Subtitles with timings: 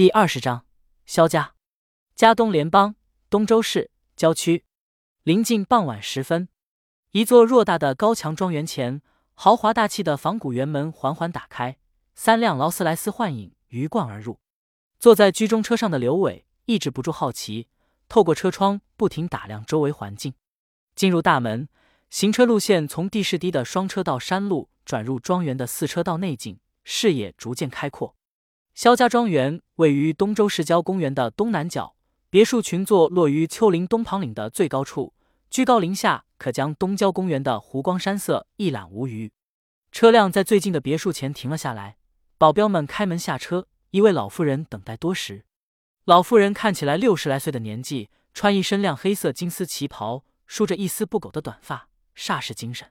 [0.00, 0.64] 第二十章，
[1.04, 1.52] 萧家，
[2.16, 2.94] 加东联邦
[3.28, 4.64] 东州市郊区，
[5.24, 6.48] 临近傍晚时分，
[7.10, 9.02] 一座偌大的高墙庄园前，
[9.34, 11.76] 豪华大气的仿古园门缓缓打开，
[12.14, 14.40] 三辆劳斯莱斯幻影鱼贯而入。
[14.98, 17.68] 坐在居中车上的刘伟抑制不住好奇，
[18.08, 20.32] 透过车窗不停打量周围环境。
[20.94, 21.68] 进入大门，
[22.08, 28.16] 行车路线从地势低的双车道山路转入庄园的四车道内径，视野逐渐开阔。
[28.80, 31.94] 萧家庄园位于东周市郊公园的东南角，
[32.30, 35.12] 别墅群坐落于丘陵东旁岭的最高处，
[35.50, 39.30] 居高临下，可将东郊公园的湖光山色一览无余。
[39.92, 41.98] 车辆在最近的别墅前停了下来，
[42.38, 43.66] 保镖们开门下车。
[43.90, 45.44] 一位老妇人等待多时，
[46.06, 52.88] 老妇人看起来六十来岁的年纪，穿一身亮黑色金丝旗袍，梳着一丝不苟的短发，煞是精神。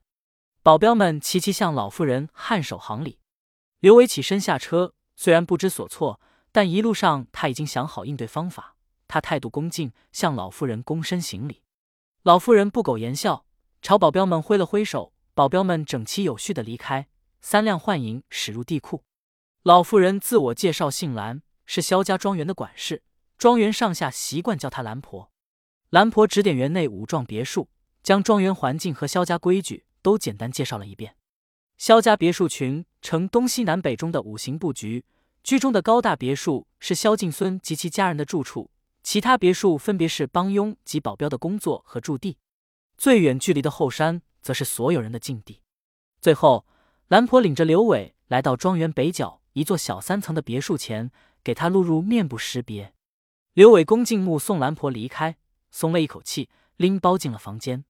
[0.62, 3.18] 保镖们齐齐向老妇人颔首行礼。
[3.80, 8.78] 刘伟起身下车，虽然不知所措，但一路上他已经想好应对方法。
[9.06, 11.62] 他态度恭敬，向老妇人躬身行礼。
[12.24, 13.44] 老妇人不苟言笑，
[13.82, 17.10] 朝保镖们挥了挥手，保镖们整齐有序的离开。
[17.42, 19.04] 三辆幻影驶入地库。
[19.64, 23.04] 老妇人自我介绍，姓兰，是萧家庄园的管事，
[23.38, 25.30] 庄园上下习惯叫她兰婆。
[25.90, 27.68] 兰婆指点园内五幢别墅，
[28.02, 31.18] 将庄园环境和萧家规矩都简单介绍了一遍。
[31.80, 35.06] 萧家别墅群呈东西南北中的五行布局，
[35.44, 38.70] 居中的高大别墅是萧敬孙及其家人的住处，
[39.02, 42.38] 其他别墅分别是帮佣及保镖的工作和驻地，
[42.98, 45.62] 最远距离的后山则是所有人的禁地。
[46.20, 46.66] 最后，
[47.08, 49.40] 兰婆领着刘伟来到庄园北角。
[49.54, 52.94] 一座小三层的别墅前，给他录入面部识别。
[53.54, 55.38] 刘伟恭敬目送兰婆离开，
[55.72, 57.86] 松了一口气，拎包进了房间。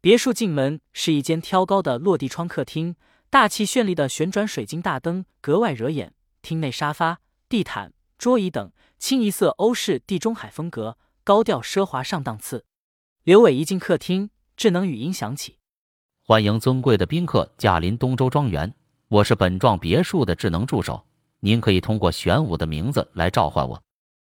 [0.00, 2.96] 别墅进门是一间挑高的落地窗客厅，
[3.34, 6.14] 大气绚丽的旋转水晶大灯格外惹眼。
[6.40, 7.18] 厅内沙发、
[7.48, 12.64] 地毯、桌椅等清一色欧式地中海风格，高调奢华上档次。
[13.24, 15.58] 刘伟一进客厅，智能语音响起
[16.22, 18.72] ：“欢迎尊贵的宾客驾临东周庄园。”
[19.10, 21.04] 我是本幢别墅的智能助手，
[21.40, 23.82] 您可以通过玄武的名字来召唤我。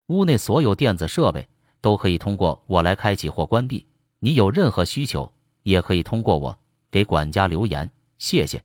[0.07, 1.47] 屋内所有电子设备
[1.79, 3.85] 都可以通过我来开启或关闭。
[4.17, 6.57] 你有任何需求，也可以通过我
[6.89, 7.87] 给管家留言。
[8.17, 8.63] 谢谢。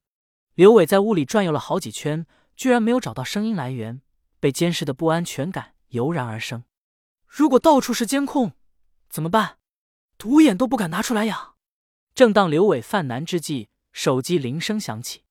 [0.60, 4.02] 刘伟在屋里转悠了好几圈，居然没有找到声音来源，
[4.40, 6.64] 被监视的不安全感油然而生。
[7.26, 8.52] 如果到处是监控，
[9.08, 9.56] 怎么办？
[10.18, 11.54] 独眼都不敢拿出来养。
[12.14, 15.24] 正当刘伟犯难之际，手机铃声响起。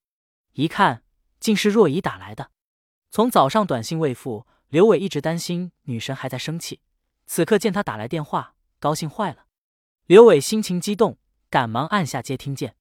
[0.53, 1.03] 一看，
[1.39, 2.49] 竟是若仪打来的。
[3.11, 6.81] 从早上短信未复，刘伟一直担心女神还在生气。
[7.27, 9.45] 此刻见他打来电话，高兴坏了。
[10.07, 11.19] 刘伟心情激动，
[11.51, 12.75] 赶忙按下接听键。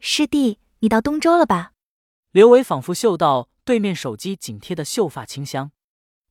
[0.00, 1.73] 师弟，你到东周了吧？
[2.34, 5.70] 刘伟仿佛嗅到对面手机紧贴的秀发清香。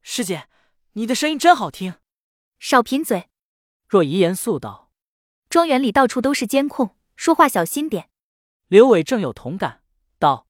[0.02, 0.50] 师姐，
[0.96, 1.94] 你的声音真好听。
[2.60, 3.30] 少贫嘴。
[3.88, 4.92] 若仪严肃道。
[5.48, 8.10] 庄园里到处都是监控，说话小心点。
[8.68, 9.82] 刘伟正有同感，
[10.20, 10.46] 道。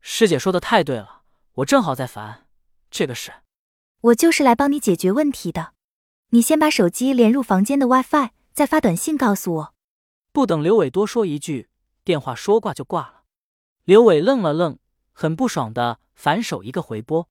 [0.00, 1.22] 师姐说的太对了，
[1.52, 2.48] 我正好在烦
[2.90, 3.32] 这个事。
[4.00, 5.74] 我就是来帮你解决问题的。
[6.30, 9.74] 你先把手机连入房间的 WiFi，再发短信告诉我。
[10.32, 11.68] 不等刘伟多说一句，
[12.02, 13.22] 电话说挂就挂了。
[13.84, 14.76] 刘伟愣了愣，
[15.20, 17.28] 很不爽的反手一个回拨：“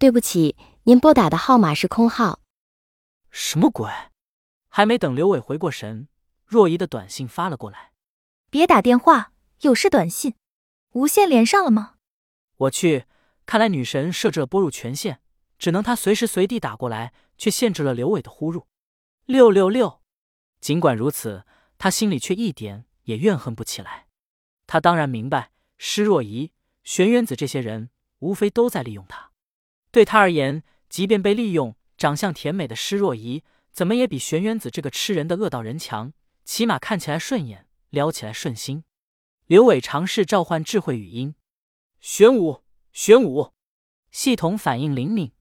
[0.00, 2.40] 对不起，您拨打的号码是空号。”
[3.30, 3.88] 什么鬼？
[4.68, 6.08] 还没等刘伟回过神，
[6.44, 7.92] 若仪的短信发了过来
[8.50, 10.34] ：“别打电话，有事短信。
[10.94, 11.94] 无线连上了吗？”
[12.66, 13.04] 我去，
[13.46, 15.20] 看来女神设置了拨入权限，
[15.56, 18.66] 只能她随时随地打过来，却限制了刘伟的呼入。
[19.26, 20.02] 六六六。
[20.60, 21.46] 尽管如此，
[21.78, 24.08] 他心里却一点也怨恨不起来。
[24.66, 26.50] 他当然明白，施若仪、
[26.82, 29.30] 玄元子这些人无非都在利用他。
[29.90, 33.42] 对他而言，即便被利用，长相甜美的施若仪
[33.72, 36.12] 怎么也比玄元子这个吃人的恶道人强，
[36.44, 38.84] 起码看起来顺眼，撩起来顺心。
[39.46, 41.34] 刘伟尝试召唤智慧语音。
[42.00, 43.52] 玄武，玄武，
[44.10, 45.32] 系统反应灵敏。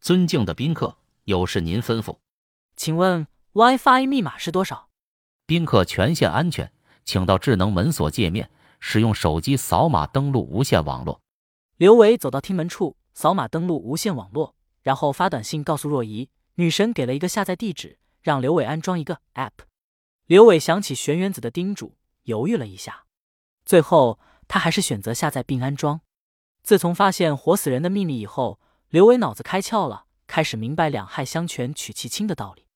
[0.00, 2.18] 尊敬的宾客，有事您吩咐。
[2.74, 4.88] 请问 WiFi 密码是多少？
[5.46, 6.72] 宾客权限安全，
[7.04, 8.50] 请到智能门锁界面，
[8.84, 11.22] 使用手机扫码登录无线网络。
[11.76, 19.64] 刘伟走到厅门处，扫码登录无线网络，然后发短信告诉若仪，女神给了一个下载地址，让刘伟安装一个 App。
[20.26, 21.94] 刘伟想起玄元子的叮嘱，
[22.24, 23.04] 犹豫了一下，
[23.64, 24.18] 最后。
[24.48, 26.02] 他还是选择下载并安装。
[26.62, 32.66] 自从发现活死人的秘密以后，刘伟脑子开窍了，开始明白两害相权取其轻的道理。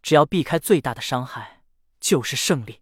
[0.00, 1.64] 只要避开最大的伤害，
[2.00, 2.80] 就是胜利。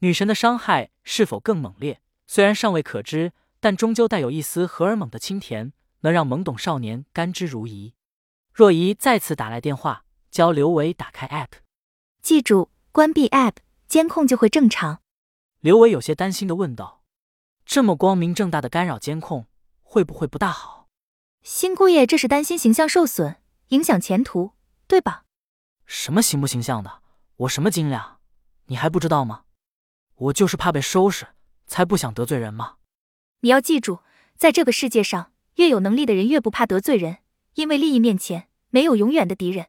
[0.00, 7.92] 女神的伤害是否更猛烈，虽然尚未可知，但终究带有一丝荷尔蒙的清甜，能让懵懂少年甘之如饴。
[8.52, 11.58] 若仪再次打来电话，教刘伟打开 App，
[12.22, 13.56] 记住关闭 App，
[13.86, 15.00] 监控就会正常。
[15.60, 17.02] 刘伟有些担心的问道
[17.64, 19.46] ：“这么光明正大的干扰监控，
[19.82, 20.88] 会不会不大好？”
[21.42, 23.36] 新姑爷这是担心形象受损，
[23.68, 24.52] 影响前途，
[24.88, 25.24] 对吧？
[25.84, 27.02] 什么形不形象的，
[27.36, 28.20] 我什么斤两，
[28.66, 29.44] 你还不知道吗？
[30.16, 31.28] 我就是怕被收拾，
[31.66, 32.76] 才不想得罪人吗。
[33.40, 34.00] 你要记住，
[34.36, 37.18] 在这个世界上，越有能力的人越不怕得罪人，
[37.54, 39.66] 因为利益面前没有永远的敌人。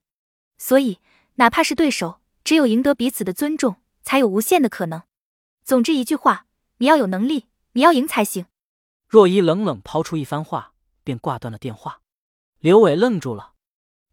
[0.57, 0.99] 所以，
[1.35, 5.03] 哪怕是对手，只有赢得彼此的尊重，才有无限的可能。
[5.63, 6.45] 总之一句话，
[6.77, 8.45] 你要有能力，你要赢才行。
[9.07, 10.73] 若依冷冷抛出一番话，
[11.03, 12.01] 便挂断了电话。
[12.59, 13.53] 刘伟愣住了，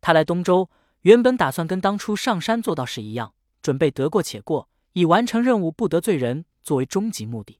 [0.00, 0.68] 他来东周，
[1.00, 4.68] 原本打算跟当初上山做道士一样，准备得过且过。
[4.92, 7.58] 以完成任务不得罪人作为终极目的，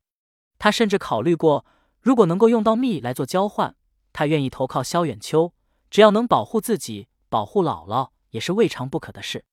[0.65, 1.67] 他甚至考虑过，
[2.01, 3.77] 如果能够用到蜜来做交换，
[4.15, 5.53] 他愿意投靠萧远秋，
[5.91, 9.45] 只要能保护自己、保护姥姥，也是未尝不可的事。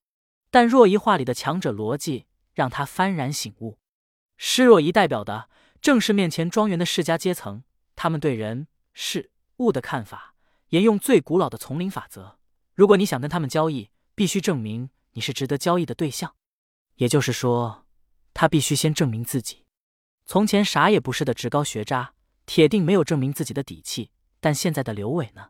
[0.50, 3.78] 但若仪话里的强者逻辑让他幡然醒悟，
[4.38, 5.50] 施若仪代表的
[5.82, 7.64] 正是面前庄园的世家阶层，
[7.98, 10.36] 他们对人事物的看法
[10.70, 12.38] 沿用最古老的丛林法则：
[12.74, 16.34] 如果你想跟他们交易，必须证明你是值得交易的对象。
[16.96, 17.86] 也就是说，
[18.34, 19.61] 他必须先证明自己。
[20.26, 22.14] 从前啥也不是的职高学渣，
[22.46, 24.12] 铁定没有证明自己的底气。
[24.40, 25.50] 但现在的刘伟呢？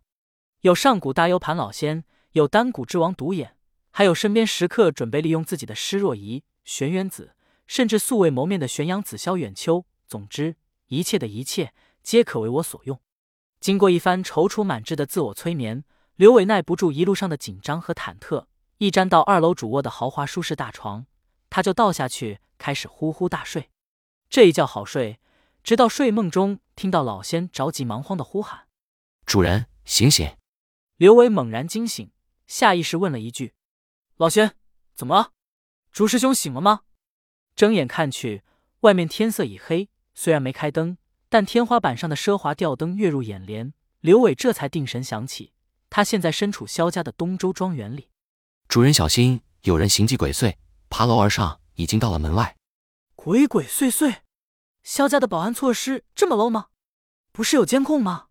[0.62, 2.04] 有上古大 U 盘老仙，
[2.34, 3.56] 有丹古之王独眼，
[3.92, 7.36] 还有身边时刻准备利用自己的施若仪、玄元子，
[7.68, 9.86] 甚至素未谋面的玄阳子萧远秋。
[10.08, 10.58] 总之，
[10.88, 11.74] 一切的一切
[12.04, 13.00] 皆可为我所用。
[13.60, 15.84] 经过一番踌躇满志的自我催眠，
[16.16, 18.46] 刘伟耐不住一路上的紧张和忐忑，
[18.78, 21.06] 一沾到二楼主卧的豪华舒适大床。
[21.50, 23.70] 他就倒下去，开始呼呼大睡。
[24.32, 25.20] 这一觉好睡，
[25.62, 28.70] 直到睡梦中听到老仙着急忙慌的呼喊
[29.28, 30.38] ：“主人，醒醒！”
[30.96, 32.10] 刘伟猛然惊醒，
[32.48, 33.56] 下意识问了一句
[34.16, 34.56] ：“老仙，
[34.96, 35.32] 怎么了？
[35.92, 36.84] 竹师兄醒了吗？”
[37.58, 38.44] 睁眼看去，
[38.80, 40.98] 外面天色已黑，虽然没开灯，
[41.28, 43.74] 但天花板上的奢华吊灯跃入眼帘。
[44.00, 45.52] 刘伟这才定神想起，
[45.90, 48.08] 他现在身处萧家的东周庄园里。
[48.70, 50.56] 主人小心，有人行迹鬼祟。
[50.90, 52.56] 爬楼而上，已经到了门外。
[53.24, 54.22] 鬼鬼祟祟，
[54.82, 56.70] 肖家的保安措施这么 low 吗？
[57.32, 58.30] 不是有监控吗？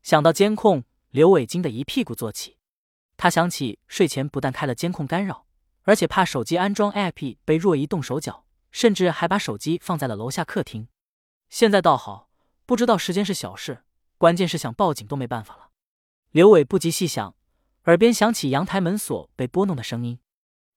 [0.00, 2.56] 想到监控，刘伟惊得一屁股坐起。
[3.16, 5.48] 他想起睡前不但开了监控干扰，
[5.82, 10.86] 而且怕手机安装 app 被若仪动手脚，甚至还把手机放在了楼下客厅。
[11.48, 12.30] 现在倒好，
[12.64, 13.82] 不知道时间是小事，
[14.18, 15.70] 关键是想报警都没办法了。
[16.30, 17.34] 刘伟不及细想，
[17.86, 20.20] 耳边响起阳台门锁被拨弄的声音。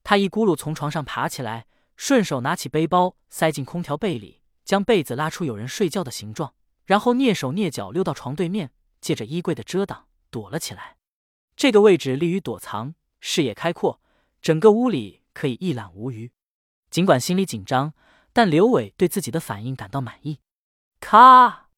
[0.03, 6.53] 他一咕噜从床上爬起来，顺手拿起背包塞进空调被里，将被子拉出有人睡觉的形状，
[6.85, 10.97] 然后蹑手蹑脚溜到床对面，借着衣柜的遮挡躲了起来。
[11.55, 14.01] 这个位置利于躲藏，视野开阔，
[14.41, 16.31] 整个屋里可以一览无余。
[16.89, 17.93] 尽管心里紧张，
[18.33, 20.39] 但刘伟对自己的反应感到满意。
[20.99, 21.69] 咔，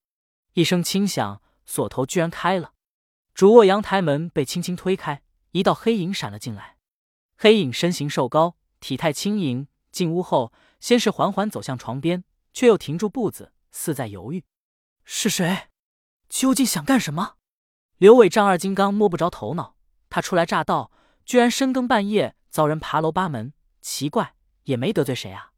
[0.54, 2.74] 一声轻响，锁头居然开了，
[3.34, 5.22] 主卧阳台门被轻轻推开，
[5.52, 6.78] 一道黑影闪了进来。
[7.38, 9.68] 黑影身形瘦高，体态轻盈。
[9.92, 12.24] 进屋后，先是缓缓走向床边，
[12.54, 14.44] 却又停住步子，似在犹豫。
[15.04, 15.70] 是谁？
[16.30, 17.36] 究竟想干什么？
[17.98, 19.76] 刘伟丈二金刚摸不着头脑。
[20.10, 20.92] 他初来乍到，
[21.26, 25.52] 居然深更半夜遭人爬楼扒门，奇怪，也没得罪谁啊。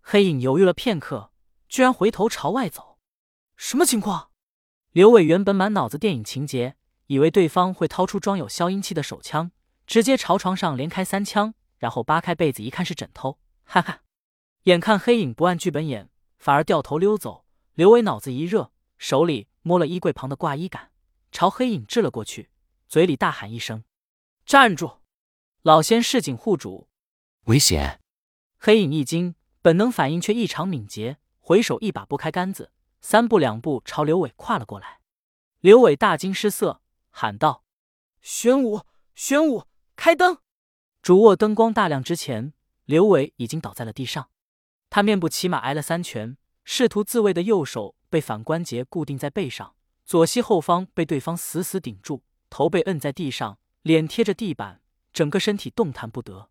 [0.00, 1.32] 黑影犹豫了片刻，
[1.68, 2.98] 居然回头朝外走。
[3.56, 4.30] 什么情况？
[4.92, 6.76] 刘伟原本满脑子电影情节，
[7.06, 9.50] 以为对方会掏出装有消音器的手枪。
[9.86, 14.02] 直接朝床上连开三枪，然后扒开被子一看是枕头，哈哈！
[14.64, 17.44] 眼看黑影不按剧本演，反而掉头溜走，
[17.74, 20.90] 刘伟脑子一热，手里摸了衣柜旁的挂衣杆，
[21.32, 22.50] 朝黑影掷了过去，
[22.88, 23.84] 嘴里大喊一声
[24.46, 25.00] ：“站住！”
[25.62, 26.88] 老仙示警护主
[27.46, 28.00] ：“危险！”
[28.58, 35.00] 黑影一惊，本能反应却异常敏捷，回手一把拨开杆子，三步两步朝刘伟跨了过来。
[35.60, 36.80] 刘伟大惊失色，
[37.10, 37.64] 喊道
[38.22, 38.82] ：“玄武，
[39.14, 39.64] 玄武！”
[39.96, 40.38] 开灯，
[41.02, 42.52] 主卧灯光大亮之前，
[42.84, 44.28] 刘伟已经倒在了地上。
[44.90, 49.74] 他面部起码挨了三拳，试图自卫的右手被反关节固定在背上，
[50.04, 54.80] 左膝后方被对方死死顶住，头被摁在地上，脸贴着地板，
[55.12, 56.50] 整个身体动弹不得。